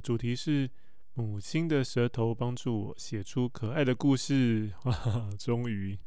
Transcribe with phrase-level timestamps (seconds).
[0.00, 0.68] 主题是
[1.14, 4.72] 母亲的舌头帮助我写出可爱的故事。
[4.80, 5.98] 哈哈，终于，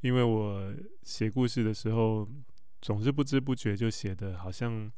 [0.00, 2.28] 因为我写故事的时候
[2.80, 4.90] 总是不知不觉就写得好像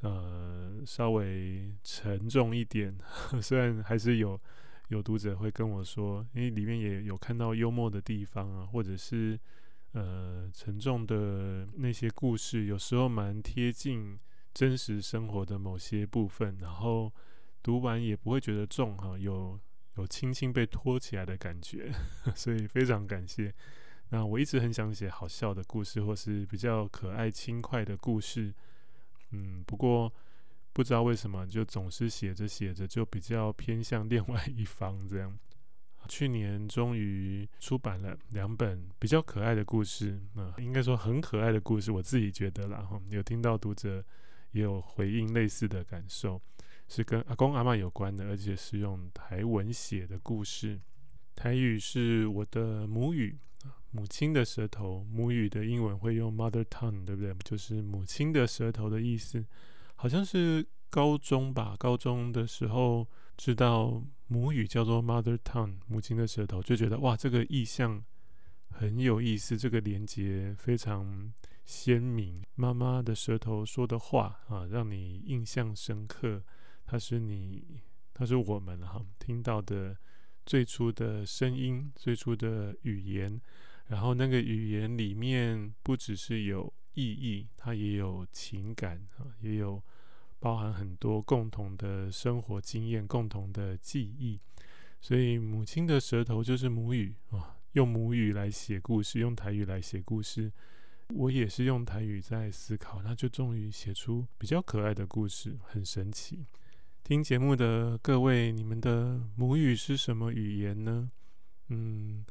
[0.00, 2.96] 呃稍微沉重一点。
[3.40, 4.40] 虽然还是有
[4.88, 9.38] 有读者会跟我说，因为里面也有看到幽默的地方啊，或者是
[9.92, 14.18] 呃沉重的那些故事，有时候蛮贴近。
[14.52, 17.12] 真实生活的某些部分，然后
[17.62, 19.58] 读完也不会觉得重哈，有
[19.96, 21.92] 有轻轻被托起来的感觉，
[22.34, 23.54] 所以非常感谢。
[24.08, 28.52] 那我一直很想写好笑的故事，或是比较可爱轻快的故事，
[29.30, 30.12] 嗯，不过
[30.72, 35.38] 不知道为什么，就总是写着写着就比较偏向另外一方这样。
[36.08, 44.04] 去年终于出版了两本比较可爱的故事，啊，应该说很可爱的故事，我自己觉得啦哈，有听到读者。
[44.52, 46.42] 也有回应类似的感受，
[46.90, 50.80] 是跟阿公阿嬷有关的，而且是用台文写的故事。
[51.36, 53.38] 台语是我的母语，
[53.92, 55.04] 母亲的舌头。
[55.04, 57.32] 母语的英文会用 mother tongue，对不对？
[57.44, 59.46] 就是母亲的舌头的意思。
[59.94, 68.04] 好像是高中吧，高中的时候知道母语叫做 mother tongue，母亲的舌头，就觉得哇，这个意象
[68.68, 71.32] 很有意思，这个连接非常。
[71.66, 76.42] 鲜明，妈妈的舌头说的话啊，让你印象深刻。
[76.90, 77.62] 它是你，
[78.12, 79.96] 它是我们哈听到的
[80.44, 83.40] 最初的声音，最初的语言。
[83.86, 89.80] 然后那个语言里面不只是有意义，它也有情感啊，也有
[90.40, 94.40] 包含很多共同的生活经验、共同的记忆。
[95.00, 100.52] 所以母亲的舌头就是母语啊，用母语来写故事，用台语来写故事。
[101.10, 106.44] 我也是用台语在思考，那就终于写出比较可爱的故事，很神奇。
[107.10, 111.10] 听节目的各位，你们的母语是什么语言呢？
[111.66, 112.24] 嗯，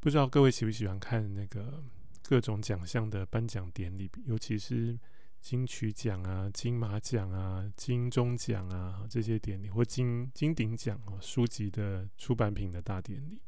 [0.00, 1.80] 不知道各位喜不喜欢看那个
[2.24, 4.98] 各种奖项的颁奖典礼，尤其是
[5.40, 13.40] 金曲奖啊、金马奖啊、金钟奖啊这些典礼，或金金鼎奖哦，书籍的出版品的大典礼。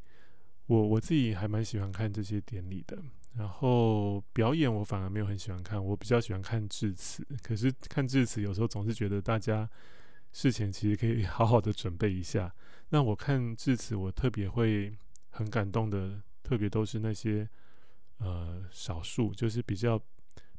[0.66, 2.96] 我我自己还蛮喜欢看这些典礼的。
[3.34, 7.26] 然后表演我反而没有很喜欢看，我比较喜欢看致辞。
[7.42, 9.68] 可是看致辞有时候总是觉得大家
[10.32, 12.54] 事前其实可以 好好的准备一下。
[12.90, 14.96] 那我看致辞，我特别会
[15.30, 17.48] 很感动的，特别都是那些
[18.18, 20.00] 呃少数就是比较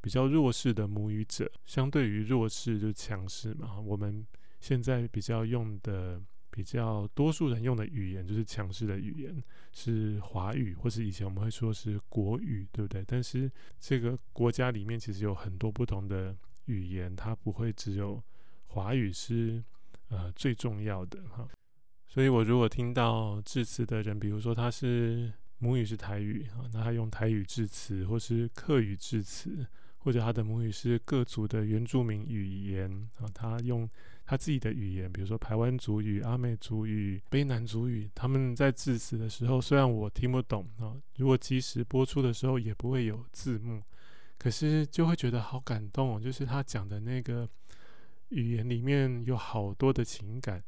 [0.00, 3.78] 比较弱势的母语者，相对于弱势就强势嘛。
[3.80, 4.26] 我们
[4.60, 6.20] 现在比较用的。
[6.52, 9.40] 比较多数人用的语言就是强势的语言，
[9.72, 13.04] 是华语，或是以前我们会说是国语，对不对？
[13.06, 13.48] 但是
[13.78, 18.20] 这个国家里面其实有很多不同的语言，它不会只有
[18.70, 19.62] 华语是
[20.08, 21.48] 呃最重要的哈。
[22.06, 29.66] 所以我如果听到致辞的人，比如说他是母语是台语啊，那他用台语致辞，或是客语致辞。
[30.02, 33.86] 或者他的母语是各族的原住民语言啊，他用
[34.24, 43.82] 他自己的语言，比如说台湾族语、阿美族语、卑南族语，他们在致辞的时候，虽然我听不懂啊，如果即时播出的时候也不会有字幕，
[44.38, 47.46] 可是就会觉得好感动哦，就是他讲的那个
[48.30, 50.64] 语言里面有好多的情感。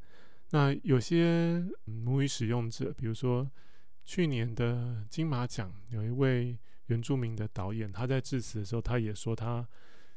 [0.51, 3.51] 那有些母语使用者，比如说
[4.05, 6.59] 去年的金马奖有一位。
[6.87, 9.67] 原住民的导演，他在致辞的时候，他也说他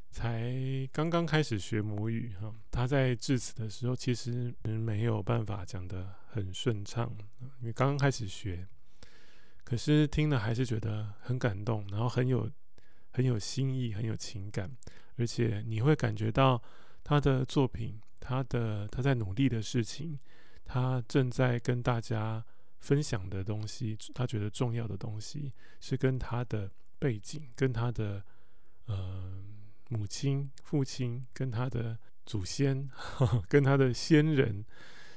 [0.09, 0.51] 才
[0.91, 2.53] 刚刚开始学母语哈。
[2.69, 7.15] 他在致辞的时候，其实没有办法讲得很顺畅，
[7.61, 8.67] 因为刚刚开始学。
[9.63, 12.51] 可是听了还是觉得很感动，然后很有
[13.11, 14.69] 很有新意，很有情感，
[15.17, 16.61] 而且你会感觉到
[17.05, 20.19] 他的作品，他的他在努力的事情，
[20.65, 22.43] 他正在跟大家。
[22.81, 26.69] 分享的东西，他觉得重要的东西，是跟他的
[26.99, 28.23] 背景、跟他的
[28.85, 29.43] 呃
[29.89, 31.97] 母亲、父亲、跟他的
[32.27, 34.63] 祖先、呵 呵跟他的先人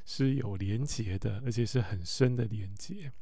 [0.06, 3.12] 是有连结的，而且是很深的连结。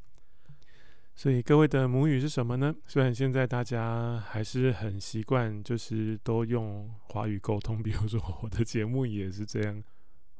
[1.17, 2.75] 所以各位的母语是什么呢？
[2.85, 9.83] 虽然现在大家还是很习惯，就是都用华语沟通，比如说我的节目也是这样。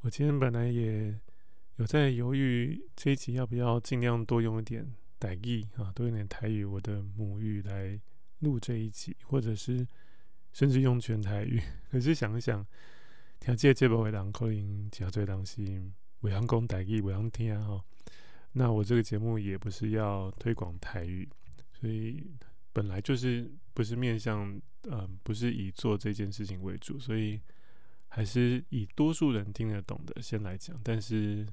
[0.02, 1.20] 我今天本来也
[1.78, 4.88] 有在犹豫这一集要不要尽量多用一点
[5.20, 8.00] 台语啊，多用点台语，我的母语来
[8.42, 9.86] 录这一集，或者是
[10.54, 11.60] 甚至用全台语。
[11.90, 12.64] 可是想一想，
[13.40, 15.60] 听这节目的人可能真侪人是
[16.22, 17.84] 袂晓讲台语，袂晓听哈。
[18.58, 21.30] 那我这个节目也不是要推广台语，
[21.80, 22.26] 所以
[22.74, 24.60] 本来就是不是面向，
[24.90, 27.40] 嗯、不是以做这件事情为主，所以
[28.08, 31.46] 还是以多数人听得懂的先来讲，但是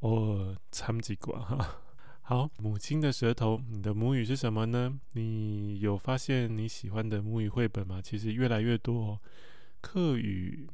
[0.00, 1.82] 偶尔掺几卦哈。
[2.20, 5.00] 好，母亲的舌头，你的母语是什么呢？
[5.12, 8.02] 你有发现你喜欢的母语绘本吗？
[8.02, 9.20] 其实越来越多哦，
[9.80, 10.68] 客语。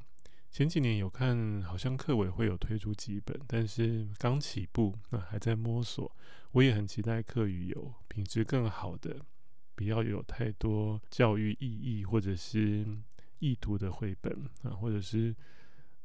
[0.52, 6.14] 前几年有看，好像课委会有推出几本，但是刚起步，那还在摸索。
[6.50, 9.16] 我也很期待课语有品质更好的，
[9.74, 12.86] 不要有太多教育意义或者是
[13.38, 14.30] 意图的绘本
[14.62, 15.34] 啊，或者是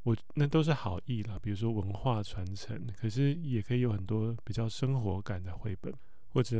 [0.02, 5.92] 我那都是好意啦，比如说文化传承，可是也可以有很多比较生活感的绘本，
[6.28, 6.58] 或者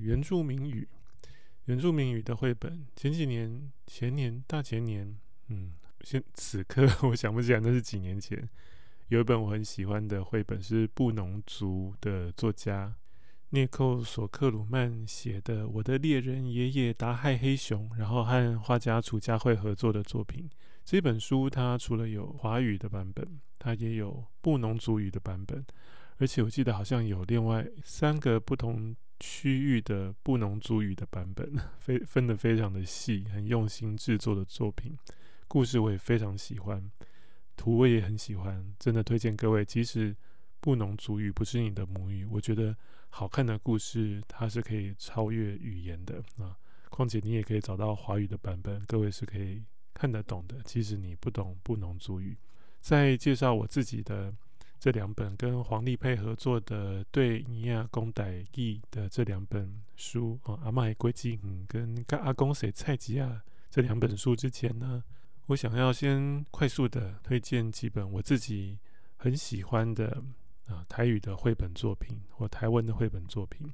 [0.00, 0.88] 原住民语、
[1.66, 2.86] 原住民语的绘本。
[2.96, 5.14] 前几年、前年、大前年，
[5.48, 5.74] 嗯。
[6.02, 8.48] 现 此刻我想不起来那是几年前，
[9.08, 12.94] 有一本我很喜欢的绘本，是布农族的作家
[13.50, 20.50] 聂寇索克鲁曼写的《我的猎人爷爷达亥黑熊》，然后和画家楚家慧合作的作品。
[20.84, 25.64] 这本书它除了有华语的版本，它也有布农族语的版本，
[26.18, 34.96] 而且我记得好像有另外三个不同区域的布农族语的版本， 非分得非常的细，很用心制作的作品。
[35.48, 36.90] 故事我也非常喜欢，
[37.56, 39.64] 图我也很喜欢，真的推荐各位。
[39.64, 40.14] 即使
[40.60, 42.76] 布农族语不是你的母语，我觉得
[43.08, 46.56] 好看的故事它是可以超越语言的啊。
[46.90, 49.62] 况且你也可以找到华语的版本，各位是可以
[49.92, 50.56] 看得懂的。
[50.64, 52.36] 即使你不懂布农族语，
[52.80, 54.34] 在介绍我自己的
[54.78, 65.02] 这两本跟黄丽佩合作的《对尼亚公代记》的这两本书啊，阿麦归基嗯跟阿公写蔡吉亚这两本书之前呢，
[65.46, 68.78] 我想要先快速的推荐几本我自己
[69.16, 70.20] 很喜欢的
[70.66, 73.72] 啊台语的绘本作品或台湾的绘本作品。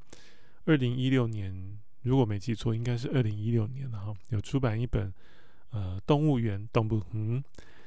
[0.66, 5.12] 二零一六年，如果没记错，应该是二零一六年了哈，有出版一本
[5.70, 7.42] 呃动物园动物嗯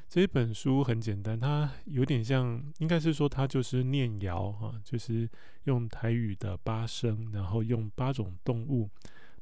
[0.09, 5.29] 这一本书很简单，它有点像，应该是说它就是念谣哈，就是
[5.65, 8.89] 用台语的八声，然后用八种动物。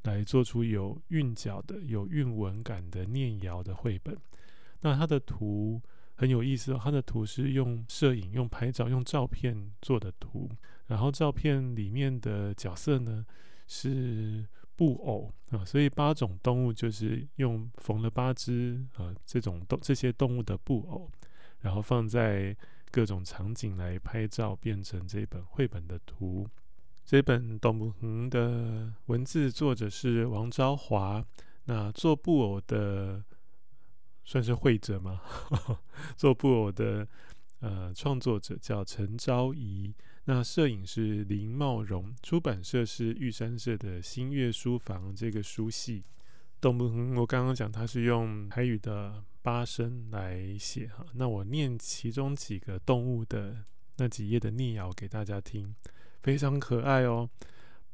[0.04, 4.18] 来做出有韵脚的、有韵文感的念谣的绘本。
[4.82, 5.82] 那它的图
[6.16, 10.50] 很有意思哦，它的图是用摄影、用拍照、用照片做的图。
[10.88, 13.26] 然后照片里面的角色呢
[13.68, 14.46] 是
[14.76, 21.10] 布偶啊，所以八种动物就是用缝了八只啊这种动这些动物的布偶，
[21.62, 22.56] 然后放在
[22.92, 26.48] 各种场景来拍照，变成这本绘本的图。
[27.06, 31.24] 这本《动物园》的文字作者是王昭华，
[31.66, 33.22] 那做布偶的
[34.24, 35.22] 算是绘者吗？
[36.16, 37.06] 做布偶的
[37.60, 46.02] 呃创作者叫陈昭仪，那摄影是林茂荣，出版社是玉山社的新月书房这个书系。
[46.62, 53.66] 《动物园》我刚刚讲它是用台语的八声来写哈，那我念其中几个动物的
[53.98, 55.76] 那几页的念谣给大家听。
[56.24, 57.30] 非常可爱哦，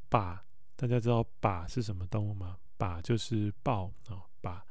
[0.08, 0.42] 把，
[0.76, 2.56] 大家知道把是什么动物吗？
[2.78, 4.64] 把就是豹啊，把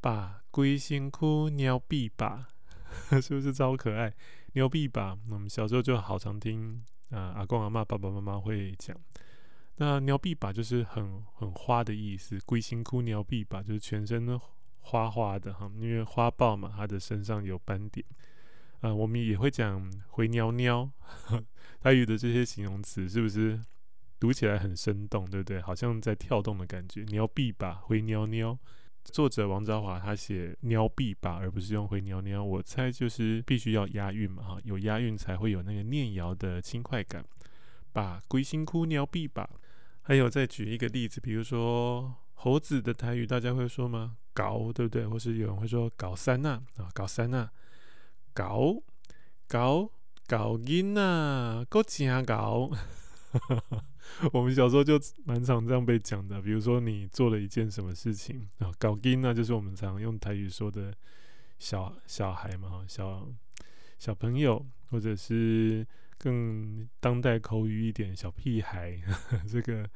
[0.00, 2.46] 把龟辛苦鸟臂把，
[3.20, 4.14] 是不是超可爱？
[4.52, 8.94] 鸟臂把，我们小时候就好常听啊，阿公阿嬷、爸爸妈妈会讲。
[9.76, 14.38] 那鸟臂把就是很很花的意思，龟辛苦鸟臂把就是全身都
[14.80, 18.04] 花花的哈，因为花豹嘛，它的身上有斑点。
[18.82, 20.90] 啊，我们也会讲回鸟鸟。
[21.80, 23.60] 台语的这些形容词是不是
[24.18, 25.60] 读起来很生动，对不对？
[25.60, 27.04] 好像在跳动的感觉。
[27.04, 28.58] 鸟臂吧，回鸟鸟。
[29.04, 32.42] 作者王昭华他写鸟臂吧，而不是用回鸟鸟。
[32.42, 37.24] 我猜就是必须要押韵嘛，哈，有押韵才会有那个念谣的轻快感。
[37.92, 39.48] 把龟辛苦鸟臂吧。
[40.02, 44.16] 还有再举一个例子，比如说猴子的台语，大家会说吗？
[44.32, 45.06] 搞，对不对？
[45.06, 47.48] 或是有人会说搞三呐啊，搞三呐，
[48.32, 48.82] 搞
[49.46, 49.90] 搞。
[50.28, 52.70] 搞音呐，够真搞！
[54.32, 56.40] 我们小时候就蛮常这样被讲的。
[56.40, 60.94] 比如说，你做了一件什么事情啊，搞音呐，就是我们常用台语说的
[61.58, 63.28] 小小孩嘛，小
[63.98, 65.86] 小朋友，或者是
[66.16, 68.98] 更当代口语一点，小屁孩。
[69.50, 69.86] 这个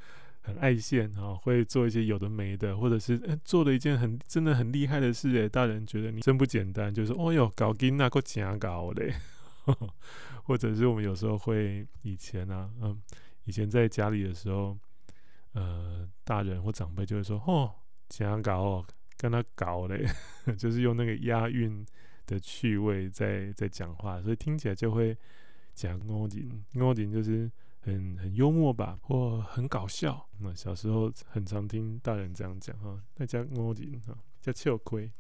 [0.47, 9.13] 很爱现啊，会做一些有的没的，或者是、欸、做了一件很真的很厉害的事诶，大人觉得你真不简单，就是哦哟搞金那个假搞嘞，
[10.45, 12.97] 或者是我们有时候会以前啊，嗯，
[13.45, 14.79] 以前在家里的时候，
[15.55, 17.75] 呃，大人或长辈就会说哦
[18.09, 18.87] 假搞哦，
[19.17, 20.07] 跟他搞嘞，
[20.57, 21.85] 就是用那个押韵
[22.25, 25.19] 的趣味在在讲话，所以听起来就会
[25.75, 27.51] 讲欧锦，欧锦就是。
[27.87, 30.29] 很很幽默吧，或很搞笑。
[30.41, 35.11] 那小时候很常听大人这样讲哈，大家摸紧哈，叫笑亏。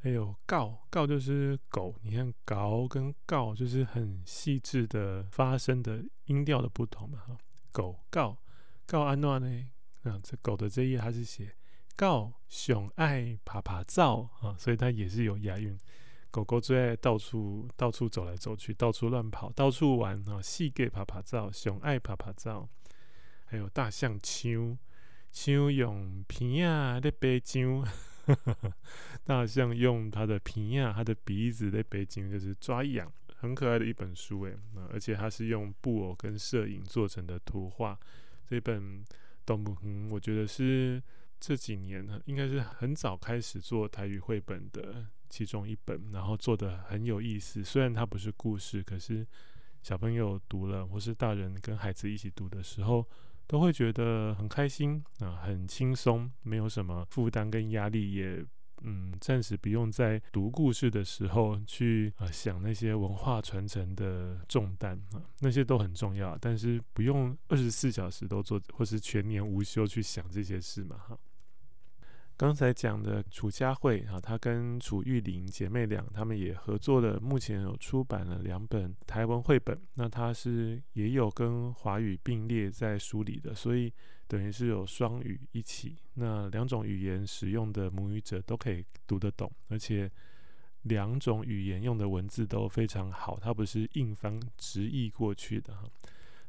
[0.00, 7.36] 还有告告就是狗，你看搞跟告就是很细致的发声的音调的不同嘛哈。
[7.70, 8.38] 狗告
[8.86, 9.66] 告安诺呢？
[10.04, 11.54] 啊，这狗的这一页它是写
[11.96, 15.76] 告熊爱爬爬照啊，所以它也是有押韵。
[16.30, 20.42] 狗狗最爱到处到处走来走去，到处乱跑，到处玩啊！
[20.42, 22.68] 细给趴趴照，熊爱趴趴照。
[23.46, 24.76] 还有大象呛
[25.30, 27.86] 呛用皮啊在背呛，
[29.24, 34.58] 大象用它的皮啊，它的鼻子在背呛，就是抓痒，很可爱的一本书诶。
[34.90, 37.98] 而且它是用布偶跟摄影做成的图画。
[38.48, 39.04] 这本
[39.46, 41.02] 动物园，我觉得是
[41.40, 45.06] 这几年应该是很早开始做台语绘本的。
[45.28, 47.62] 其中一本，然后做的很有意思。
[47.62, 49.26] 虽然它不是故事，可是
[49.82, 53.06] 小朋友读了，或是大人跟孩子一起读的时候，
[53.46, 58.44] 都会觉得很开心啊，很轻松，没有什么负担跟压力，也
[58.82, 71.18] 嗯，暂时不用在读故事的时候去啊想那些文化传承的重担啊，那些都很重要，但是不用二十四小时都做，或是全年无休去想这些事嘛，哈。
[72.38, 79.80] 刚才讲的楚佳慧啊，她跟楚玉玲姐妹俩，她们也合作了，目前有出版了两本台湾绘本。
[79.94, 83.90] 那她是也有跟华语并列在书里的，所以
[84.28, 85.96] 等于是有双语一起。
[86.12, 90.10] 那两种语言使用的母语者都可以读得懂，而且
[90.82, 95.88] 两种语言用的文字都非常好，它不是硬翻直译过去的哈。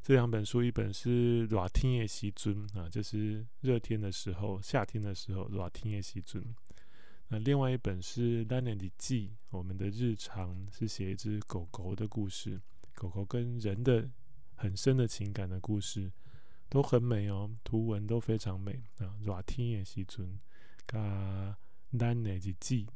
[0.02, 6.42] 这两本书，一本是《热天的时阵》啊，就是热天的时候，夏天的时候，热天的时阵。
[7.28, 12.58] 那另外一本是《咱的记》，我们的日常是写一只狗狗的故事，
[12.94, 14.08] 狗狗跟人的
[14.54, 16.10] 很深的情感的故事，
[16.70, 19.14] 都很美哦，图文都非常美啊。
[19.20, 20.38] 热天的时阵，
[20.86, 20.98] 加
[21.98, 22.86] 《咱的记》。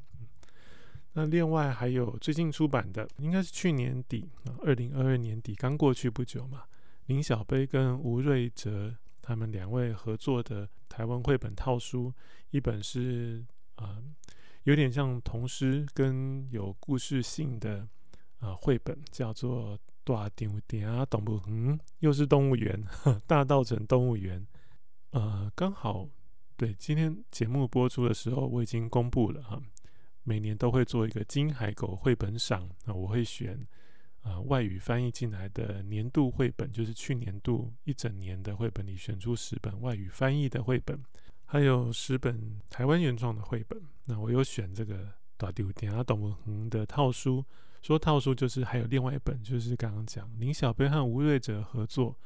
[1.12, 6.64] 那另外还有最近出版的，应该是去年底啊，二零二二年底刚过去不久嘛。
[7.12, 12.10] 林小杯跟吴瑞哲他们两位合作的台湾绘本套书，
[12.48, 14.04] 一本是啊、呃，
[14.62, 17.80] 有点像童诗跟有故事性的
[18.38, 22.82] 啊、呃、绘本，叫做《大稻埕动物园》，又是动物园，
[23.28, 24.46] 大稻城动物园。
[25.10, 26.08] 呃，刚好
[26.56, 29.60] 对今天节目播出的时候，我已经公布了哈，
[30.22, 33.68] 每年都会做一个金海狗绘本赏，那我会选。
[34.22, 40.96] 啊、外语翻译进来的年度绘本，就是去年度一整年的绘本里选出十本外语翻译的绘本，
[41.44, 43.82] 还有十本台湾原创的绘本。
[44.04, 47.44] 那我有选这个《大稻埕动物园》的套书，
[47.82, 52.16] 说套书就是还有另外一本，就是刚刚讲林小贝和吴瑞哲合作。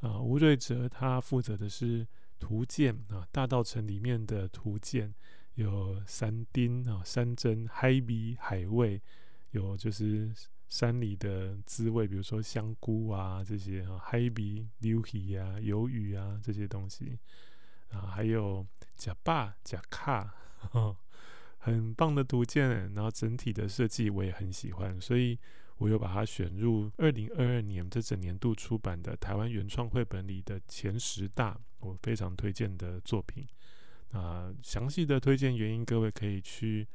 [0.00, 2.06] 啊、吴瑞哲他负责的是
[2.40, 5.14] 图鉴啊，大道城里面的图鉴
[5.56, 9.02] 有山丁啊、山珍海味、海味，
[9.50, 10.32] 有就是。
[10.72, 17.18] 山里的滋味，比如说香菇啊这些啊，海味、鱿鱼啊、鱿鱼啊这些东西
[17.90, 20.34] 啊，还有假巴、假卡，
[21.58, 22.90] 很棒的图鉴。
[22.94, 25.38] 然后整体的设计我也很喜欢，所以
[25.76, 33.46] 我又把它选入二零二二年这整年度出版的台湾原创绘本里的前十大，我非常推荐的作品。
[34.12, 36.88] 啊，详细的推荐原因，各位可以去。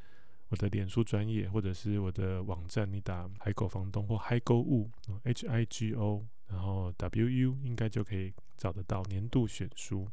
[0.50, 4.90] 我的脸书专业，或者是我的网站，你打“海狗房东”或“嗨购物
[5.24, 10.08] ”（H I G O），然后 W U，应该就可以找得到年度选书。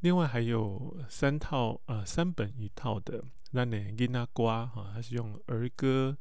[0.00, 6.16] 另外还有三套呃三本一套的《咱的囡仔歌》哈，它是用儿歌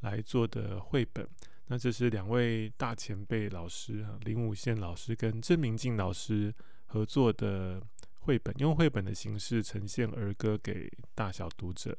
[0.00, 1.28] 来做的绘本。
[1.66, 7.82] 那这是两位大前辈老师哈，林武宪老师跟郑明进老师合作的
[8.20, 11.98] 绘本，用绘本的形式呈现儿歌给大小读者。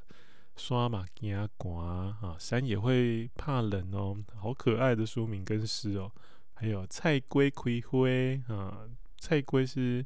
[0.55, 1.79] 山嘛惊寒
[2.21, 6.11] 啊，山也会怕冷哦，好可爱的书名跟诗哦。
[6.53, 8.07] 还有菜龟葵花
[8.47, 10.05] 啊，菜龟是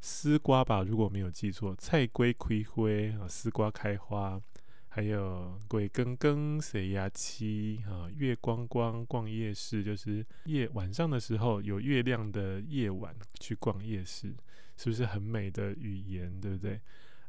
[0.00, 0.82] 丝瓜吧？
[0.82, 2.84] 如果没有记错，菜龟葵花
[3.20, 4.40] 啊，丝瓜开花。
[4.88, 14.34] 还有鬼更更谁呀七啊，月光光逛夜市，就是夜晚上的时候有月亮的夜晚去逛夜市。
[14.74, 16.80] 是不是很美的语言，对不对？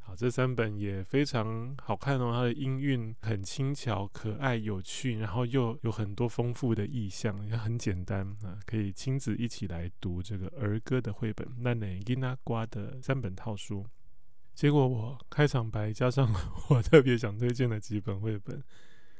[0.06, 11.48] 好，这三本也非常好看哦，它的音韵很轻巧、可爱、有趣，然后又有很多丰富的意象，也很简单啊，可以亲子一起来读这个儿歌的绘本。
[11.58, 13.86] 那内吉那瓜的三本套书，
[14.54, 16.30] 结果我开场白加上
[16.68, 18.62] 我特别想推荐的几本绘本，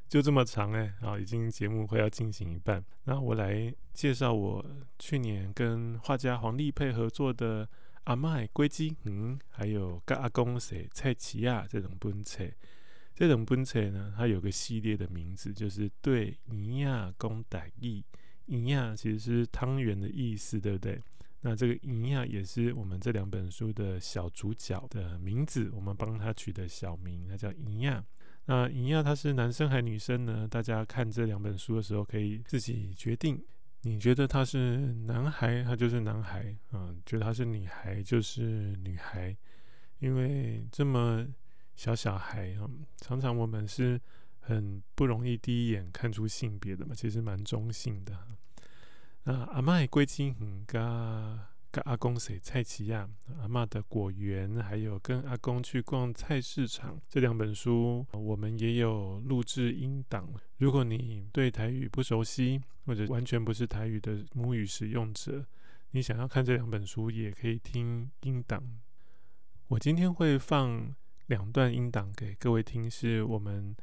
[0.06, 4.62] 就这么长哎，啊，已经节目快要进行一半，那我来介绍我
[4.98, 7.66] 去年跟画家黄丽佩合作的。
[8.04, 12.44] 阿嬷的果子园，嗯，还有跟阿公写菜市仔这种本册，
[13.14, 18.02] 这种本册呢，它有个系列的名字，就是对园仔讲台语。
[18.46, 21.00] 园仔其实是汤圆的意思，对不对？
[21.40, 28.04] 那这个园仔也是我们这两本书的小主角的名字，我们帮他取的小名，他叫园仔。
[28.46, 30.46] 那园仔他是男生还是女生呢？
[30.46, 33.42] 大家看这两本书的时候可以自己决定。
[33.86, 39.36] 你觉得他是男孩，他就是男孩，啊，觉得他是女孩，就是女孩，
[39.98, 41.26] 因为这么
[41.76, 44.00] 小小孩，啊，常常我们是
[44.40, 48.18] 很不容易第一眼看出性别的嘛，其实蛮中性的。
[49.24, 50.64] 那阿嬷的果子园
[51.74, 52.94] 跟阿公洗菜市仔，
[53.40, 60.32] 阿嬷的果园，还有跟阿公去逛菜市场，这两本书我们也有录制音档。
[60.58, 65.44] 如果你对台语不熟悉，或者完全不是台语的母语使用者，
[65.90, 68.62] 你想要看这两本书，也可以听音档。
[69.66, 70.94] 我今天会放
[71.26, 73.74] 两段音档给各位听，是我们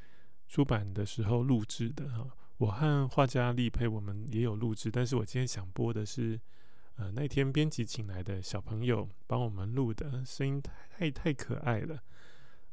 [0.48, 2.26] 出版的时候录制的哈。
[2.56, 6.40] 我和画家立沛，我们也有录制，但是我今天想播的是。
[7.02, 12.00] 呃，那天编辑请来的小朋友帮我们录的声音太太太可爱了。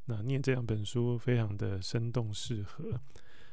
[0.04, 3.00] 那念这两本书非常的生动适合。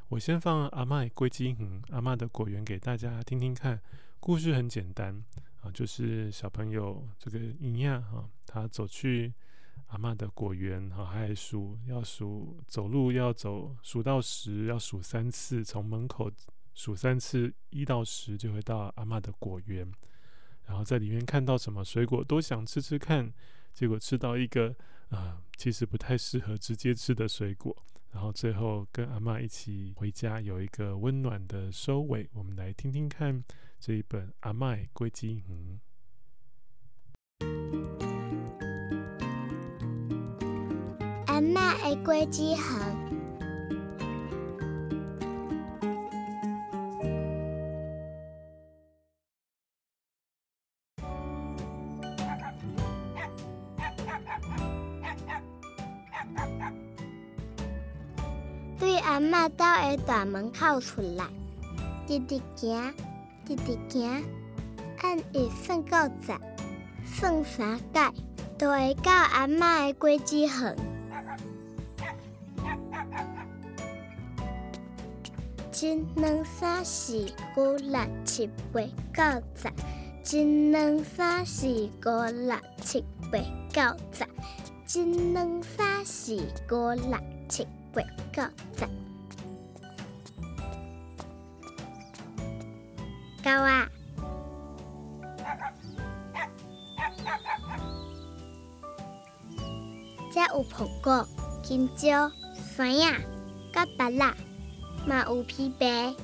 [0.10, 3.79] 我先放阿嬷的果子园，阿嬷的果园给大家听听看。
[4.20, 5.24] 故事很简单
[5.62, 9.34] 啊，就是小朋友这个园仔啊，他走去
[9.88, 16.29] 阿嬷的果园哈，还数要数走路要走数到十要数三次，从门口
[16.74, 19.90] 数三次一到十就会到阿嬷的果园。
[20.66, 23.32] 然后在里面看到什么水果都想吃吃看，
[23.74, 24.75] 结果吃到一个
[25.10, 27.75] 啊、其实不太适合直接吃的水果。
[28.12, 32.30] 然后最后跟阿嬷一起回家，有一个温暖的收尾。
[32.34, 33.44] 我们来听听看
[33.80, 35.44] 这一本《阿嬷的果子园》。
[41.28, 43.25] 阿嬷的果子园。
[59.16, 61.25] 阿嬷家的大门口出来，
[62.06, 62.94] 直直行，
[63.46, 64.22] 直直行，
[65.00, 66.34] 按一算到十，
[67.06, 68.12] 算三届，
[68.58, 70.75] 就会到阿嬷的果子园。
[75.82, 77.25] 一、两、三、四、
[77.56, 78.82] 五、六、七、八、
[79.14, 80.38] 九、十。
[80.38, 83.01] 一、两、三、四、五、六、七、
[83.32, 85.00] 八、九、十。
[85.00, 86.36] 一、两、三、四、
[86.70, 87.66] 五、六、七。
[87.94, 88.01] 八
[88.34, 88.42] 九
[88.78, 88.86] 十，
[93.46, 93.88] 够啊！
[100.55, 101.27] 有苹果、
[101.62, 102.31] 香蕉、
[102.75, 103.12] 山药、
[103.74, 104.34] 甲芭乐，
[105.05, 106.16] 嘛有枇杷、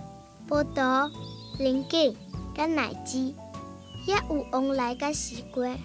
[0.48, 1.12] 葡萄、
[1.60, 2.16] 龙眼、
[2.56, 3.18] 甲奶子，
[4.08, 5.76] 也有旺来甲西瓜。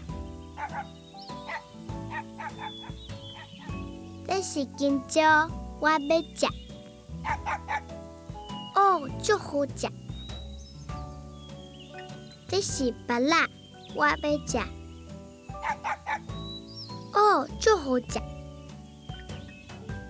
[4.26, 5.50] 这是香蕉。
[5.80, 6.46] 我要吃，
[8.74, 9.86] 哦，就好吃。
[12.56, 13.36] 这是芭乐，
[13.94, 14.16] 我要
[14.46, 14.56] 吃，
[17.12, 18.18] 哦，就好吃。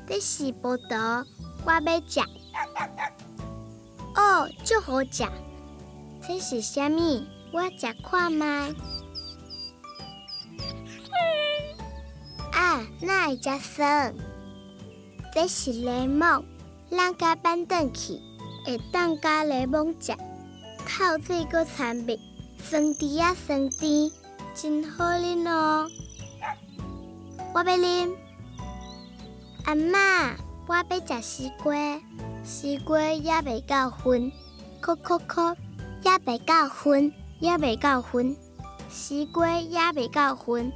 [0.07, 1.27] 这是葡萄，
[1.65, 2.21] 我要吃，
[4.15, 5.25] 哦，就好吃。
[6.25, 7.27] 这是什么？
[7.53, 8.73] 我吃看吗？
[12.53, 14.15] 啊，那会吃酸。
[15.35, 16.45] 这是柠檬，
[16.93, 18.21] 咱家搬转去，
[18.65, 20.13] 会当加柠檬汁，
[20.87, 22.21] 透水阁参蜜，
[22.69, 24.11] 酸甜啊酸甜，
[24.53, 25.89] 真好啉哦！
[27.55, 28.11] 我要啉。
[29.67, 30.35] 阿嬷，
[30.67, 31.77] 我要食西瓜，
[32.43, 34.33] 西瓜也未够分，
[34.81, 35.55] 扣扣扣，
[36.03, 38.37] 也未够分，也未够分，
[38.91, 40.73] 西瓜也未够分。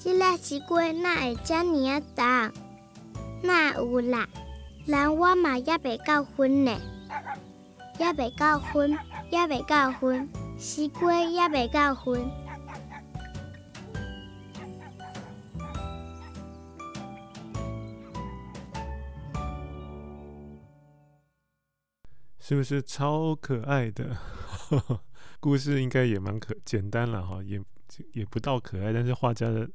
[0.00, 2.52] 这粒西瓜哪会这么啊重？
[3.44, 4.28] 哪有啦？
[4.84, 6.76] 人我嘛也未够分呢，
[7.98, 8.96] 也未到婚，
[9.30, 10.28] 也未到婚，
[10.58, 12.20] 西瓜也未到婚。
[22.38, 24.16] 是不是超可爱的？
[25.38, 27.60] 故事应该也蛮可简单了哈，也
[28.12, 29.68] 也不到可爱，但是画家的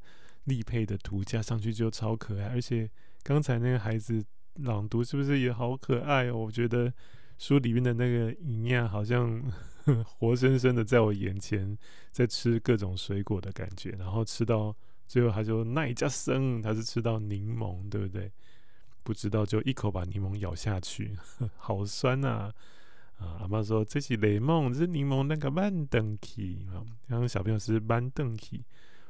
[0.45, 2.89] 立配的图加上去就超可爱，而且
[3.23, 4.23] 刚才那个孩子
[4.55, 6.37] 朗读是不是也好可爱哦？
[6.37, 6.91] 我觉得
[7.37, 9.41] 书里面的那个营养好像
[10.05, 11.77] 活生生的在我眼前，
[12.11, 14.75] 在吃各种水果的感觉，然后吃到
[15.07, 18.31] 最后他就耐加生，他是吃到柠檬，对不对？
[19.03, 21.15] 不知道就一口把柠檬咬下去，
[21.55, 22.27] 好酸呐！
[22.27, 22.53] 啊，
[23.19, 26.83] 啊，阿妈说这是柠檬，这是柠檬那个慢登起啊。
[27.07, 28.65] 刚刚小朋友是慢登起。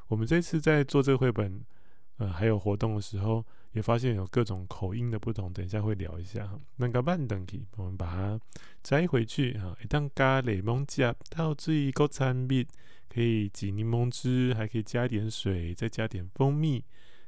[0.08, 1.60] 我们这次在做这个绘本，
[2.18, 5.52] 呃，还有活动的时候，也发现有各种口音的不同。
[5.54, 6.50] 等一下会聊一下。
[6.78, 8.40] 那个慢登起，我们把它
[8.82, 9.76] 摘回去啊。
[9.84, 12.66] 一旦加柠檬汁，到最后产蜜，
[13.08, 16.84] 可以挤柠檬汁，还可以加点水，再加点蜂蜜。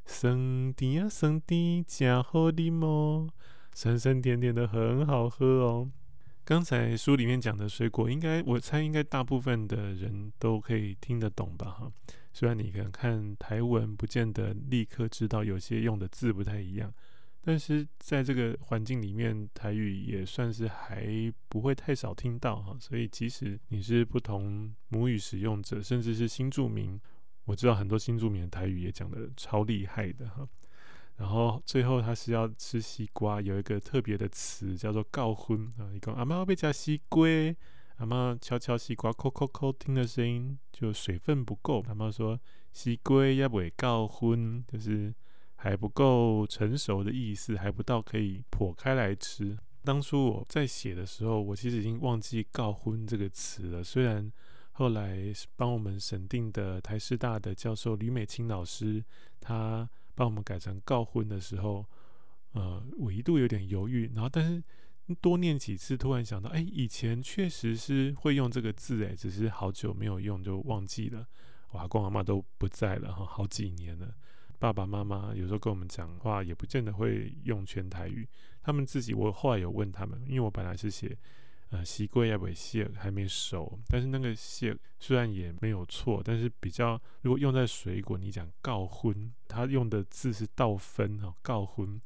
[0.05, 3.29] 酸甜啊，酸甜，真好啉哦，
[3.75, 5.87] 酸酸甜甜的，很好喝哦。
[6.43, 11.69] 刚才书里面讲的水果，应该我猜应该大部分的人都可以听得懂吧？
[11.69, 11.91] 哈，
[12.39, 16.89] 虽然你可能看台文，不见得立刻知道有些用的字不太一样，
[17.41, 21.05] 但是在这个环境里面，台语也算是还
[21.49, 22.77] 不会太少听到哈。
[22.79, 26.97] 所以即使你是不同母语使用者，甚至是新住民。
[27.43, 30.47] 我知道很多新住民的台语也讲得超厉害的哈，
[31.17, 37.27] 然后最后他是要吃西瓜，有一个特别的词叫做“告婚”啊，一个阿妈要被加西瓜，
[37.99, 42.37] 阿妈敲敲西瓜，抠抠抠，听的声音就水分不够，阿妈说
[42.73, 45.13] 西瓜要不会告婚，就是
[45.55, 49.57] 还不够成熟的意思，还不到可以剖开来吃。
[49.83, 54.29] 当初我在写的时候，我其实已经忘记“告婚”这个词了，虽然。
[54.71, 59.03] 后来帮我们审定的台师大的教授吕美清老师，
[59.41, 61.85] 他帮我们改成告婚的时候，
[62.53, 64.63] 呃，我一度有点犹豫，然后但是
[65.15, 71.27] 多念几次，突然想到，哎，以前确实是会用这个字，哎，只是好久没有用就忘记了。
[71.71, 74.13] 我阿公阿妈都不在了哈，好几年了。
[74.57, 78.27] 爸爸妈妈有时候跟我们讲话，也不见得会用全台语，
[78.61, 81.17] 他们自己，我后来有问他们，因为我本来是写。
[81.71, 92.01] 呃，西瓜要不蟹还没熟，但是那个蟹虽然也没有错，但是比较如果用在水果，你讲告婚，他用的字是倒分哈，告婚，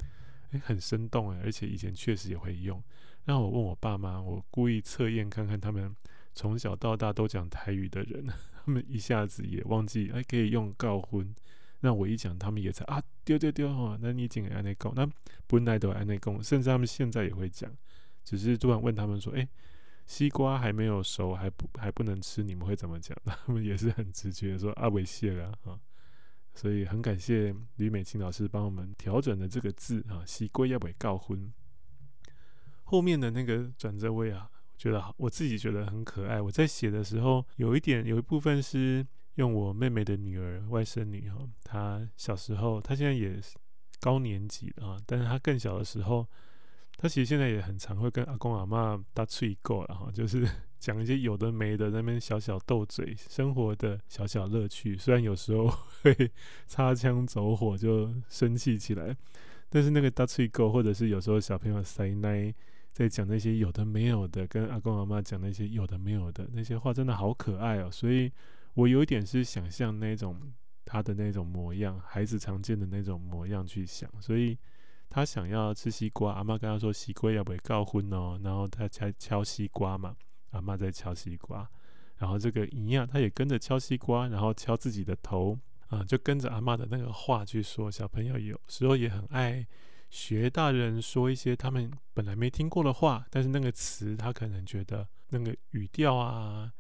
[0.54, 2.82] 诶，很生动诶，而且以前确实也会用。
[3.26, 5.96] 那我问我爸妈，我故意测验看看他们
[6.34, 8.26] 从小到大都讲台语的人，
[8.66, 11.34] 他们一下子也忘记哎可以用告婚。
[11.82, 15.06] 那我一讲，他们也猜啊丢丢丢哈，那你讲安内讲，那
[15.48, 17.70] 本来都安内讲，甚至他们现在也会讲。
[18.24, 19.46] 只是突然问他们说：“诶，
[20.06, 25.78] 西瓜还没有熟，还不还不能吃，你们会怎么讲？” 他们也是很直觉说：“阿维谢了啊。”
[26.54, 31.52] 所以很感谢吕美清老师帮我们调整的这个字啊，“西归要不要告婚”。
[32.84, 36.42] 后面的那个转折位啊，我觉得我自己觉得很可爱。
[36.42, 43.40] 我在写的时候，有一点有一部分是用我妹妹的女儿外甥女哈，她小时候，她现在也
[44.00, 46.28] 高年级啊，但是她更小的时候。
[46.96, 50.48] 他其实现在也很常会跟阿公阿嬷打趣过了哈， 就是
[50.80, 54.98] 讲一些有的没的，那边小小斗嘴，生活的小小乐趣。
[54.98, 55.68] 虽然有时候
[56.02, 56.32] 会
[56.66, 59.16] 擦枪走火，就生气起来，
[59.70, 62.54] 但是那个打趣过，或者是有时候小朋友塞奶
[62.94, 67.90] 在讲那些有的没有的，跟阿公阿嬷讲那些有的没有的那些话，真的好可爱哦。
[67.92, 68.32] 所以
[68.76, 70.40] 我有一点是想象那种
[70.86, 74.58] 他的那种模样，孩子常见的那种模样去想，所以。
[75.14, 80.16] 他想要吃西瓜，阿妈跟他说西瓜要不要告昏哦，然后他敲敲西瓜嘛，
[80.50, 81.70] 阿妈在敲西瓜，
[82.18, 87.92] 然后这个一样，他也跟着敲西瓜，然后敲自己的头啊，就跟着阿妈的那个话去说。
[87.92, 89.64] 小朋友有时候也很爱
[90.10, 96.74] 学大人说一些他们本来没听过的话，但是那个词他可能觉得那个语调啊、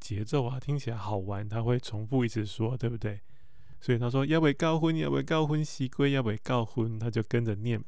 [0.00, 3.20] 节奏啊听起来好玩，他会重复一直说，对不对？
[3.84, 7.78] 所以他说要不要告婚，要不要告婚，西归要不要告婚，他就跟着念。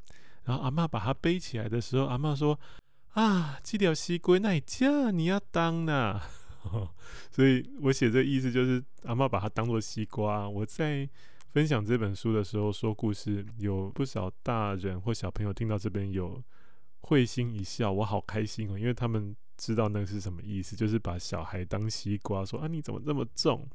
[0.45, 2.61] 然后阿嬷把他背起来的时候，阿嬷说
[3.17, 6.21] ：“啊，这条西归那家你要当呢。”
[7.33, 10.47] 所以我写这意思就是阿嬷把它当做西瓜。
[10.47, 11.09] 我在
[11.55, 16.45] 分享这本书的时候说故事，有不少大人或小朋友听到这边有
[17.01, 23.67] 会心一笑，我好开心哦，因为他们知道那个是什么意思，就是把小孩当西瓜，说啊你怎么这么重？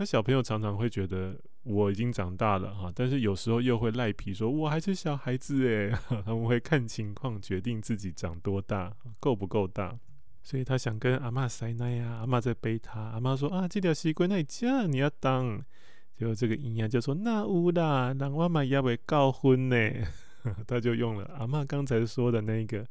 [0.00, 5.92] 那小朋友常常会觉得我已经长大了哈，但是有时候又会赖皮说我还是小孩子诶，
[6.24, 10.00] 他们会看情况决定自己长多大，够不够大。
[10.42, 15.62] 所以他想跟阿嬷塞奶呀，阿嬷在背他，阿嬷说啊，这条西瓜那家你要当，
[16.16, 19.76] 结果这个营养就说那有啦，让我妈也会告婚呢，
[20.66, 22.86] 他就用了阿嬷刚才说的那个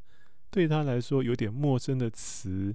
[0.48, 2.72] 对他来说有点陌生的词，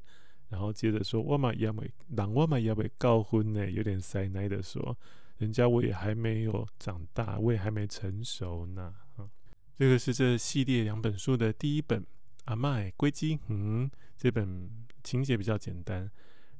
[0.50, 4.98] 然后接着说我嘛也没，人我嘛也没告婚呢，有点塞奶的说，
[5.38, 8.94] 人家我也还没有长大，我也还没成熟呢。
[9.18, 9.28] 啊，
[9.76, 12.02] 这个是这系列两本书的第一本
[12.46, 14.70] 《阿嬷的鸡鸡园》，这本
[15.04, 16.10] 情节比较简单。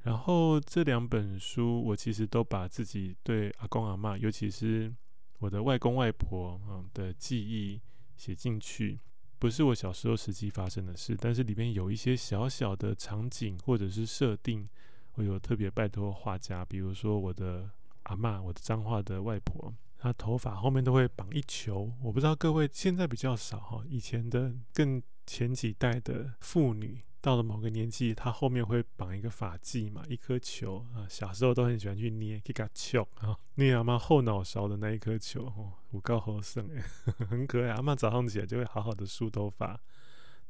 [0.02, 4.92] 然后这两本书，我其实都把自己对阿公阿嬷，尤其是
[5.38, 7.80] 我的外公外婆啊的记忆
[8.16, 8.98] 写进去。
[9.38, 14.68] 不是我小时候实际发生的事，但是里面有一些小小的场景或者是设定，
[15.14, 17.70] 我有特别拜托画家，比如说我的
[18.04, 27.02] 阿嬷，我的脏话的外婆，她头发后面都会绑一球，我不知道各位现在比较少哈，以前的更前几代的妇女。
[27.26, 31.08] 到了某个年纪，他后面会绑一个发髻嘛，一颗球啊。
[31.08, 36.80] 小时候都很喜欢去捏，给它揪啊，捏阿妈后脑勺的那一颗球哦，我告好生哎，
[37.26, 37.70] 很可爱。
[37.72, 39.80] 阿妈早上起来就会好好的梳头发，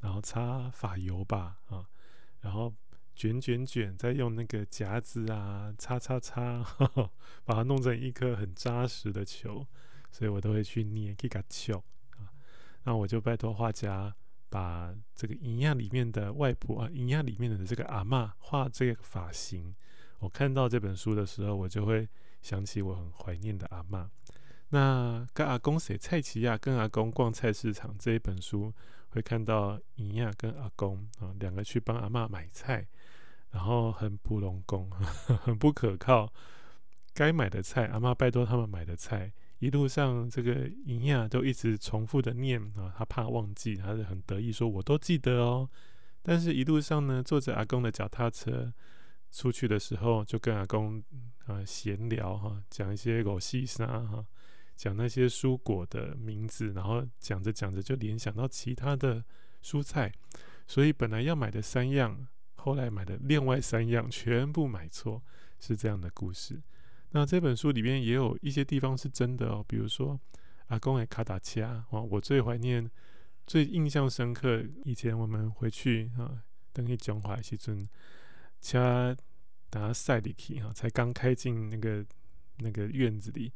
[0.00, 1.88] 然后擦发油吧啊，
[2.42, 2.70] 然后
[3.14, 7.10] 卷卷卷，再用那个夹子啊擦擦擦，呵 呵
[7.46, 9.66] 把它弄成一颗很扎实的球。
[10.10, 11.82] 所以我都会去捏，给它揪
[12.18, 12.28] 啊。
[12.84, 14.14] 那我就拜托画家。
[14.48, 19.74] 把这个银亚里面的外婆啊，银亚里面的这个阿嬷画这个发型，
[20.20, 22.09] 我看到这本书的时候，我就会
[22.42, 24.09] 想起我很怀念的阿嬷。
[24.68, 28.72] 那跟阿公写蔡奇亚跟阿公逛菜市场这一本书，
[29.11, 32.87] 会看到银亚跟阿公啊两个去帮阿嬷买菜，
[33.50, 34.90] 然后很不拢工，
[35.44, 36.32] 很不可靠，
[37.14, 39.32] 该买的菜阿嬷拜托他们买的菜。
[39.58, 45.68] 一路上，这个营养都一直重复的念啊，他怕忘记，他是很得意说：“我都记得哦。”
[46.22, 48.72] 但是，一路上呢，坐着阿公的脚踏车
[49.30, 51.02] 出去的时候，就跟阿公
[51.46, 54.26] 啊闲聊哈，讲一些狗细沙哈，
[54.74, 59.24] 讲那些蔬果的名字，然后讲着讲着就联想到其他的
[59.62, 60.12] 蔬菜，
[60.66, 65.22] 所以本来要买的三样，后来买的另外三样全部买错，
[65.58, 66.60] 是这样的故事。
[67.16, 70.20] 那这本书里面也有一些地方是真的哦，比如说
[70.66, 72.90] 阿公的卡达恰，我最怀念、
[73.46, 74.62] 最印象深刻。
[74.85, 77.88] 以前我们回去啊，等于讲话时阵，
[78.61, 79.16] 车
[79.70, 82.05] 打赛里去哈，才刚开进那个
[82.59, 83.50] 那个院子里，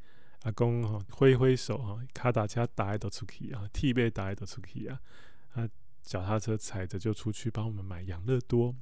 [0.44, 4.98] 阿公哈挥挥手哈，卡达恰打一道出去啊，替背打一道出去啊，
[5.52, 5.68] 啊。
[6.10, 8.74] 脚踏车踩着就出去帮我们买养乐多，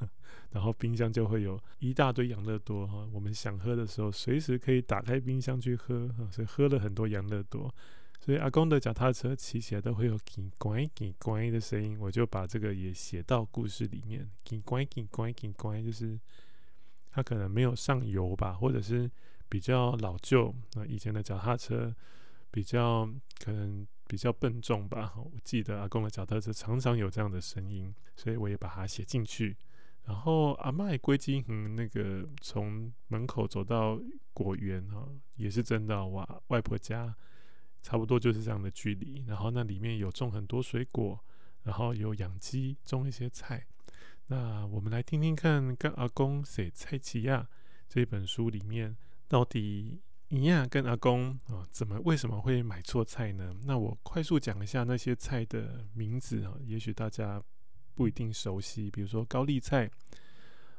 [0.50, 3.06] 然后冰箱就会有一大堆养乐多哈。
[3.12, 7.70] 我们想喝的时候，随时可以打开冰箱去喝，所以喝了很多养乐多。
[8.18, 14.26] 所以阿公的脚踏车骑起来都会有“叽呱叽呱”的声音，我就把这个也写到故事里面。
[14.48, 16.18] “叽呱叽呱叽呱”就是
[17.10, 19.10] 他可能没有上油吧，或者是
[19.50, 21.94] 比较老旧，那以前的脚踏车
[22.50, 23.06] 比较
[23.38, 23.86] 可能。
[24.10, 29.56] 比较笨重吧，我记得阿公的脚踏车常常有这样的声音，所以我也把它写进去。
[30.02, 34.00] 然后阿嬷的龟鸡嗯，那个从门口走到
[34.34, 37.14] 果园哈，也是真的哇，外婆家
[37.82, 39.22] 差不多就是这样的距离。
[39.28, 41.16] 然后那里面有种很多水果，
[41.62, 43.64] 然后有养鸡，种一些菜。
[44.26, 47.46] 那我们来听听看，跟阿公写菜市仔
[47.88, 48.96] 这本书里面
[49.28, 50.00] 到底。
[50.30, 53.52] 一样跟阿公啊，怎么为什么会买错菜呢？
[53.64, 57.42] 那我快速讲一下那些菜的名字啊，也许大家
[57.96, 59.90] 不一定熟悉，比如说高丽菜，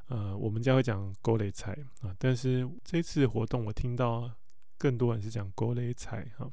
[0.06, 4.30] 呃，我们家会讲高丽菜啊，但是这次活动我听到
[4.78, 6.50] 更多人是讲高丽菜哈。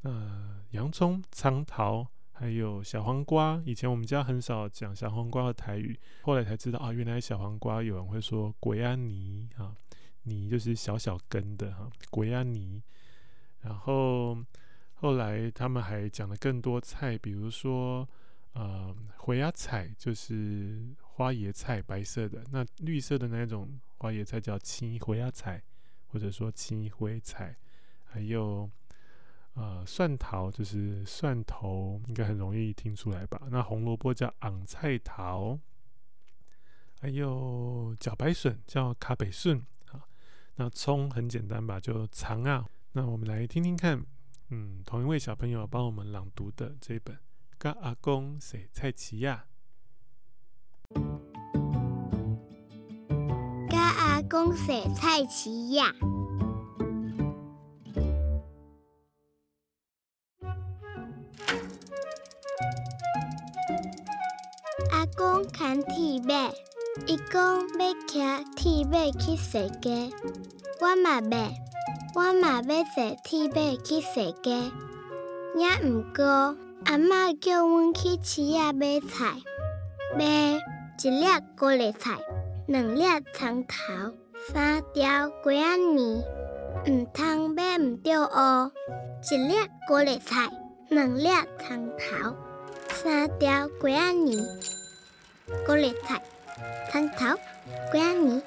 [0.00, 9.72] 那洋葱、葱头还有小黄瓜，以前我们家很少讲小黄瓜的台语，后来才知道啊，原来小黄瓜有人会说鬼安妮啊。
[10.26, 12.82] 泥就是小小根的哈，鬼啊泥。
[13.60, 14.36] 然后
[14.94, 18.08] 后来他们还讲了更多菜，比如说
[18.52, 22.44] 呃，花椰菜就是花椰菜，白色的。
[22.50, 25.62] 那绿色的那种花椰菜叫青花椰菜，
[26.08, 27.56] 或者说青灰菜。
[28.04, 28.70] 还有
[29.54, 33.40] 呃，蒜头就是蒜头，应该很容易听出来吧？
[33.50, 35.58] 那红萝卜叫昂菜头，
[37.00, 39.62] 还有茭白笋叫卡北笋。
[40.58, 42.64] 那葱很简单吧，就长啊。
[42.92, 44.02] 那我们来听听看，
[44.48, 47.14] 嗯，同一位小朋友帮我们朗读的这一本
[47.58, 49.18] 《跟阿公写菜市仔》。
[53.68, 55.82] 跟阿公写菜市仔。
[64.90, 66.65] 阿公牵铁马。
[67.04, 70.10] 伊讲要骑铁马去踅街，
[70.80, 71.52] 我嘛要，
[72.14, 74.72] 我嘛要坐铁马去踅街。
[75.54, 76.24] 也毋过，
[76.86, 79.42] 阿嬷叫阮去市仔买菜，
[80.18, 80.58] 买
[81.02, 82.18] 一粒高丽菜，
[82.66, 83.02] 两粒
[83.34, 84.12] 葱头，
[84.48, 86.24] 三条桂仔面，
[86.88, 88.72] 毋通买毋着哦。
[89.30, 89.54] 一粒
[89.86, 90.50] 高丽菜，
[90.88, 91.28] 两粒
[91.58, 92.34] 葱头，
[92.88, 94.44] 三条桂仔面，
[95.66, 96.22] 高丽菜、
[96.90, 97.38] 葱头、
[97.90, 98.42] 桂仔面，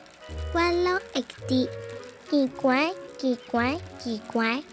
[0.54, 1.70] 我拢会记。
[2.30, 4.64] 奇怪，奇怪，奇怪！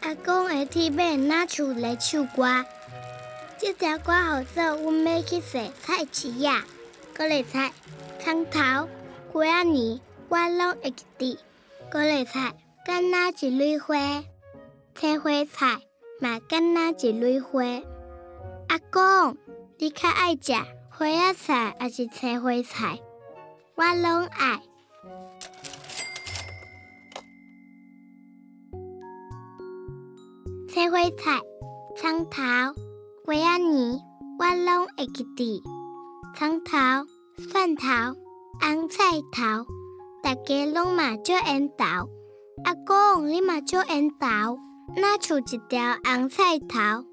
[0.00, 2.64] 阿公会去买哪处来唱歌？
[3.58, 6.62] 这条歌好说，阮要去洗菜市仔，
[7.14, 7.72] 高丽菜、
[8.20, 8.88] 葱头、
[9.32, 11.38] 桂仔面，我拢会记。
[11.90, 12.52] 高丽菜
[12.84, 14.24] 敢若一蕊花，
[14.94, 15.80] 青花菜
[16.20, 17.62] 嘛敢若一蕊花。
[18.68, 19.36] 阿公，
[19.78, 20.52] 你较爱食
[20.98, 22.98] 花仔菜还是青花菜？
[23.74, 24.62] 我拢爱。
[30.70, 31.42] 青花菜、
[31.98, 32.40] 葱头、
[33.26, 34.00] 桂仔面，
[34.38, 35.62] 我拢会记得。
[36.34, 36.72] 葱头、
[37.52, 37.86] 蒜头、
[38.58, 39.66] 红菜头，
[40.22, 41.84] 大家拢嘛做缘投。
[42.64, 44.58] 阿公，你嘛做缘投，
[44.96, 47.04] 哪出一条红菜头？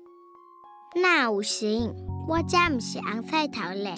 [0.95, 1.93] 那有行，
[2.25, 3.93] 我家毋是红菜头嘞。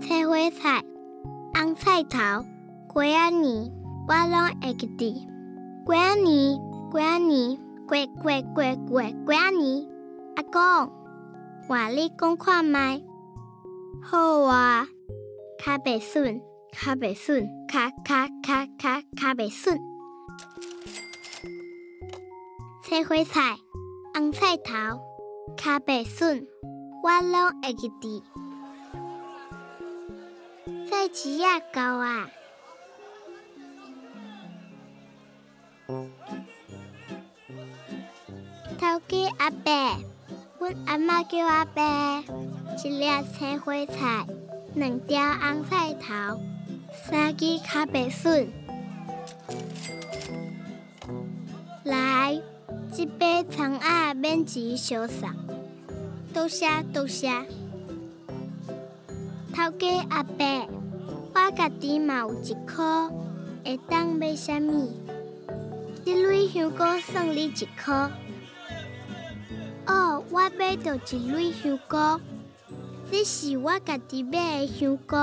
[0.00, 0.84] 青花菜、
[1.54, 2.18] 红菜头、
[2.86, 3.72] 桂仔面，
[4.06, 5.26] 我拢会记得。
[5.84, 6.60] 桂仔面，
[6.90, 9.88] 桂仔面，桂桂桂桂桂仔面。
[10.36, 10.92] 阿公，
[11.66, 13.02] 话你讲看觅，
[14.02, 14.86] 好啊，
[15.64, 16.40] 较袂损，
[16.72, 19.78] 较袂损，较较较较较袂损。
[22.84, 23.56] 青花菜，
[24.16, 24.72] 红菜头，
[25.58, 26.46] 较袂损，
[27.02, 28.24] 我拢会记得。
[30.88, 32.30] 菜市仔到啊！
[38.78, 39.70] 头家阿伯，
[40.60, 41.82] 阮阿嬷叫阿伯，
[42.82, 43.04] 一粒
[43.38, 44.26] 青花菜，
[44.74, 46.40] 两条红菜头，
[47.04, 48.50] 三支较白笋。
[51.84, 52.40] 来，
[52.94, 55.28] 一杯葱仔免钱相送，
[56.32, 57.28] 多谢多谢。
[59.52, 60.68] 头家阿伯，
[61.34, 63.10] 我家己嘛有一颗，
[63.64, 64.92] 会当买啥物？
[66.04, 68.10] 一蕊香菇送你一颗。
[69.86, 72.20] 哦，我买到一蕊香菇，
[73.10, 75.16] 这是我家己买的香菇。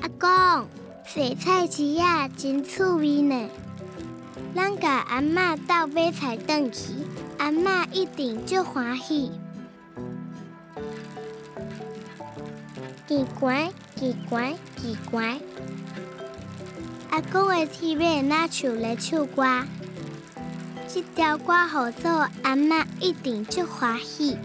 [0.00, 0.68] 阿公，
[1.14, 3.48] 洗菜市仔真趣味呢。
[4.52, 6.92] 咱甲阿嬷斗买菜转去，
[7.38, 9.30] 阿嬷一定就欢喜。
[13.06, 15.38] 奇怪，奇怪，奇怪。
[17.10, 19.44] 阿公会去买哪处来唱歌？
[20.88, 22.10] 这条歌好做，
[22.42, 24.36] 阿嬷一定就欢喜。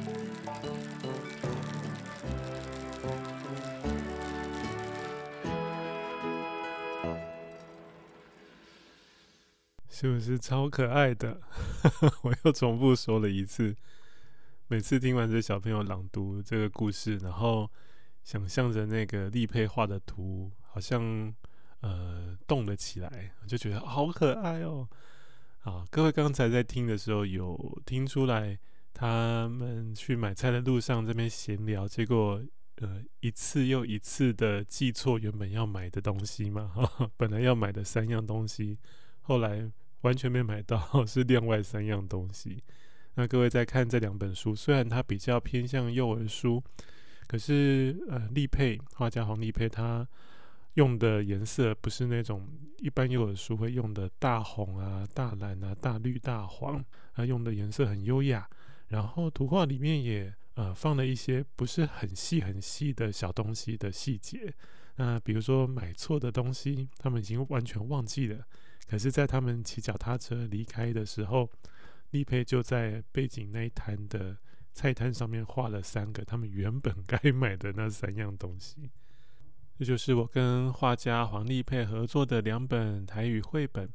[9.99, 11.41] 是不是 超可爱的？
[12.23, 13.75] 我又重复说了一次。
[14.67, 17.69] 每次听完这小朋友朗读这个故事，然后
[18.23, 21.35] 想象着那个立佩画的图，好像。
[21.81, 24.85] 呃，动了起来，就觉得好可爱哦。
[25.61, 28.59] 啊，各位刚才在听的时候有听出来，
[28.93, 32.43] 他们去买菜的路上这边闲聊，结果
[32.81, 36.67] 呃一次又一次的记错原本要买的东西嘛。
[36.67, 38.77] 哈， 本来要买的三样东西，
[39.21, 42.63] 后来完全没买到， 是另外三样东西。
[43.15, 46.63] 那各位在看这两本书，虽然它比较偏向幼儿书，
[47.27, 50.07] 可是呃，立佩画家黄立佩他。
[50.75, 56.81] 用的颜色不是那种一般幼儿书会用的大红啊、大蓝啊、大绿、大黄，
[57.13, 58.47] 他用的颜色很优雅。
[58.87, 64.53] 然后图画里面也呃放了一些不是很细很细的小东西的细节。
[64.95, 68.45] 那比如说买错的东西，他们已经完全忘记了。
[68.89, 71.47] 可是，在他们骑脚踏车离开的时候，
[72.09, 74.35] 立佩就在背景那一摊的
[74.73, 78.89] 菜摊上面画了三个他们原本该买的那三样东西。
[79.77, 83.87] 这就是我跟画家黄丽佩合作的两本台语绘本。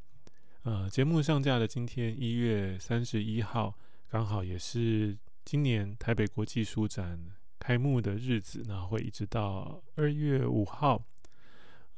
[0.62, 3.76] 呃，节目上架的今天一月三十一号，
[4.08, 7.20] 刚好也是今年台北国际书展
[7.58, 11.04] 开幕的日子，然后会一直到二月五号。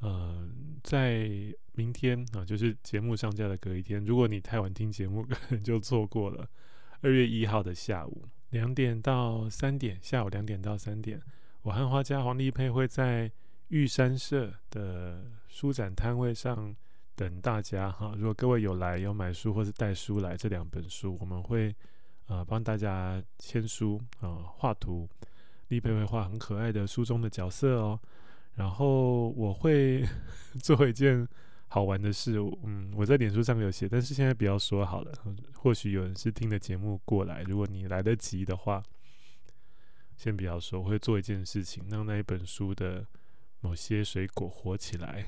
[0.01, 0.49] 呃，
[0.82, 1.28] 在
[1.72, 6.49] 明天啊，就是节目上架的隔一天，如果你太晚听节目， 可能就错过了。
[7.01, 11.20] 二月一号的下午两点到三点，下午两点到三点，
[11.62, 13.30] 我和画家黄立佩会在
[13.68, 16.74] 玉山社的书展摊位上
[17.14, 18.14] 等大家哈。
[18.16, 21.74] 如果各位有来有买书或是带书来，这两本书我们会
[22.26, 25.09] 呃帮大家签书啊、画图，
[25.68, 27.99] 立佩会画很可爱的书中的角色哦。
[28.57, 30.04] 然后我会
[30.61, 31.28] 做一件
[31.68, 35.12] 好玩的事，嗯，我在脸书上有写，但是现在不要说好了。
[35.54, 38.82] 或许有人是听的节目过来，如果你来得及的话，
[40.16, 40.80] 先不要说。
[40.80, 43.07] 我会做一件事情，让那一本书的
[43.61, 45.26] 某些水果活起来。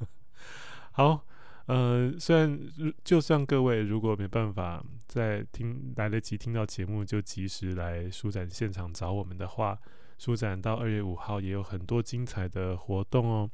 [0.92, 1.24] 好，
[1.66, 2.58] 呃，虽然
[3.04, 9.78] 就算各位如果没办法在听来得及听到节目，就及时来书展现场找我们的话。
[10.20, 13.50] 书展到二月五号也有很多精彩的活动哦，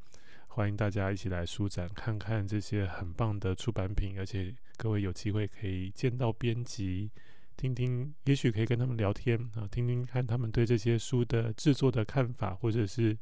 [0.48, 7.08] 欢迎大家一起来书展看看这些很棒的出版品，而且各位有机会可以见到编辑，
[7.56, 13.16] 听听，也许可以跟他们聊天啊，听听看他们对这些书的制作的看法，或者是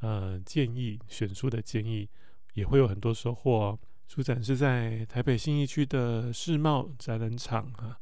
[0.00, 2.08] 呃建议选书的建议，
[2.54, 3.78] 也会有很多收获哦。
[4.08, 7.96] 书展是在台北信义区的世贸展览场啊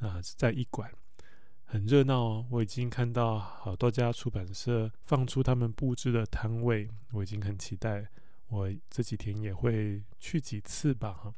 [0.00, 0.90] 啊，在一馆。
[1.72, 8.06] 很热闹哦，我已经看到好多家出版社放出他们布置的摊位，我已经很期待。
[8.48, 11.34] 我这几天也会去几次吧，哈。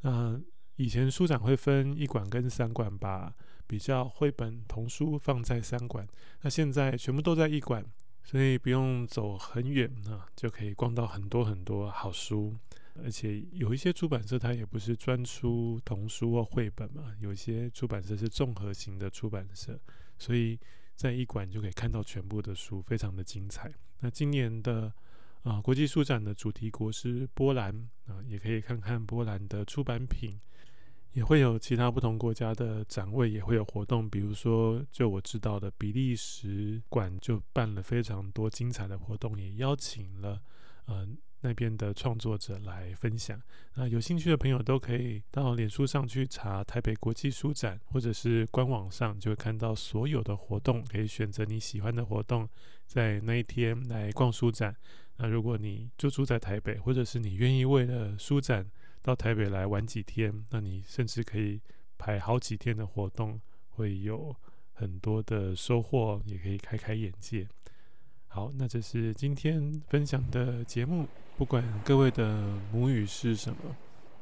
[0.00, 0.40] 那
[0.76, 3.30] 以前书展会分一馆跟三馆，把
[3.66, 6.08] 比较绘本童书放在三馆，
[6.40, 7.84] 那现在全部都在一馆，
[8.22, 12.56] 所以不用走很远啊，就可以逛到很多很多好书。
[13.02, 19.76] 而且有一些出版社，它也不是专出童书或绘本嘛，有一些出版社是综合型的出版社，
[20.16, 20.56] 所以
[20.94, 23.72] 在一馆就可以看到全部的书，非常的精彩。
[23.98, 24.84] 那今年的
[25.42, 27.74] 啊、呃、国际书展的主题国是波兰
[28.06, 30.38] 啊、也可以看看波兰的出版品，
[31.14, 40.40] 也会有其他不同国家的展位，也会有活动，比如说就我知道的比利时馆就办了非常多精彩的活动，也邀请了
[40.84, 41.08] 呃。
[41.44, 43.38] 那边的创作者来分享，
[43.74, 52.48] 那有兴趣的朋友都可以到脸书上去查台北国际书展，或者是官网上就会看到所有的活动，可以选择你喜欢的活动，
[52.86, 54.74] 在那一天来逛书展。
[55.18, 58.66] 那如果你就住在台北，或者是你愿意为了书展
[59.02, 61.60] 到台北来玩几天，那你甚至可以
[61.98, 63.38] 排好几天的活动，
[63.68, 64.34] 会有
[64.72, 67.46] 很多的收获，也可以开开眼界。
[68.28, 71.06] 好，那这是今天分享的节目。
[71.36, 72.40] 不管各位的
[72.72, 73.58] 母语是什么，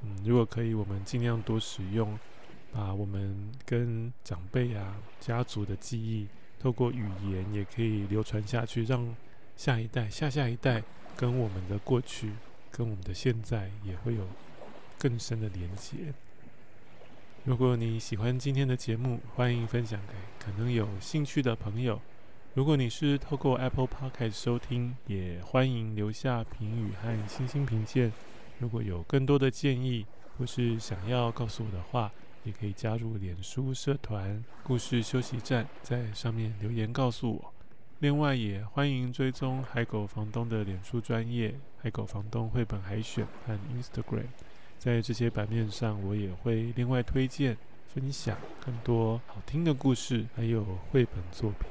[0.03, 2.19] 嗯，如果可以，我们尽量多使用，
[2.73, 6.27] 把我们跟长辈啊、家族的记忆，
[6.59, 9.15] 透过语言也可以流传下去，让
[9.57, 10.83] 下一代、下下一代
[11.15, 12.33] 跟我们的过去、
[12.71, 14.27] 跟我们的现在也会有
[14.99, 16.15] 更深的连接。
[17.45, 22.01] 如果你喜欢今天的节目，欢迎分享给可能有兴趣的朋友。
[22.55, 28.13] 如果你是透过 Apple Podcast 收听，也欢迎留下评语和星星评鉴。
[28.59, 30.05] 如果有更多的建议
[30.37, 32.13] 或是想要告诉我的话，
[32.45, 37.55] 也可以加入脸书社团“故事休息站”，在上面留言告诉我。
[38.01, 44.27] 另外，也欢迎追踪海狗房东的脸书专业“海狗房东绘本海选”和 Instagram，
[44.79, 47.57] 在这些版面上，我也会另外推荐
[47.89, 51.71] 分享更多好听的故事，还有绘本作品。